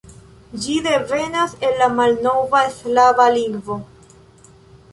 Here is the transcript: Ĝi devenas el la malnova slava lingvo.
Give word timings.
Ĝi 0.61 0.77
devenas 0.87 1.53
el 1.67 1.77
la 1.83 1.91
malnova 1.99 2.63
slava 2.79 3.31
lingvo. 3.39 3.77